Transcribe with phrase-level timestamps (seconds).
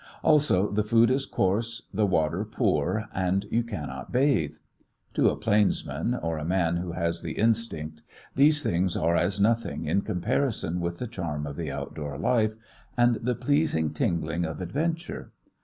[0.23, 4.55] Also the food is coarse, the water poor, and you cannot bathe.
[5.13, 8.01] To a plainsman, or a man who has the instinct,
[8.33, 12.55] these things are as nothing in comparison with the charm of the outdoor life,
[12.97, 15.33] and the pleasing tingling of adventure.